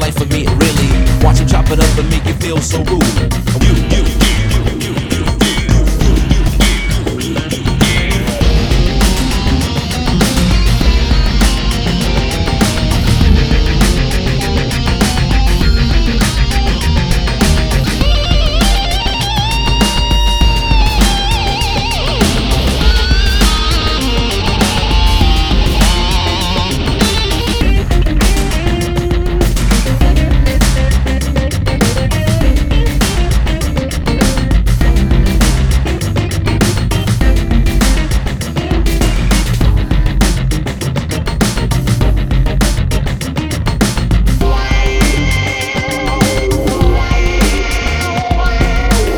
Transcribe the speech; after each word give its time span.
life 0.00 0.20
of 0.20 0.28
me, 0.30 0.46
really. 0.46 1.24
Watch 1.24 1.38
him 1.38 1.46
chop 1.46 1.70
it 1.70 1.80
up 1.80 1.98
and 1.98 2.08
make 2.08 2.26
it 2.26 2.40
feel 2.42 2.58
so 2.60 2.82
rude. 2.84 3.61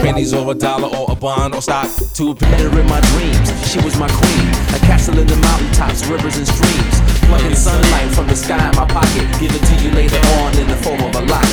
pennies 0.05 0.34
or 0.34 0.50
a 0.52 0.55
dollar 0.55 0.88
or 0.94 1.10
a 1.10 1.16
bond 1.16 1.55
or 1.55 1.62
stock 1.62 1.88
to 2.12 2.34
better 2.34 2.69
in 2.78 2.86
my 2.86 3.00
dreams. 3.12 3.48
She 3.66 3.80
was 3.80 3.97
my 3.97 4.08
queen, 4.08 4.48
a 4.77 4.78
castle 4.84 5.19
in 5.19 5.27
the 5.27 5.36
mountaintops, 5.36 6.05
rivers 6.06 6.36
and 6.36 6.47
streams. 6.47 6.97
Plucking 7.24 7.55
sunlight 7.55 8.12
from 8.12 8.27
the 8.27 8.36
sky 8.36 8.69
in 8.69 8.77
my 8.77 8.86
pocket, 8.86 9.27
give 9.41 9.55
it 9.55 9.64
to 9.64 9.75
you 9.82 9.91
later 9.92 10.20
on 10.41 10.59
in 10.59 10.69
the 10.69 10.76
form 10.76 11.00
of 11.00 11.14
a 11.14 11.22
lock. 11.25 11.48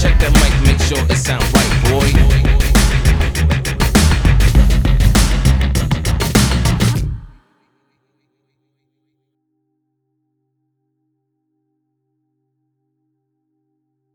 Check 0.00 0.16
that 0.20 0.32
mic, 0.40 0.52
make 0.66 0.80
sure 0.88 1.04
it 1.04 1.18
sound 1.18 1.44
right. 1.52 1.75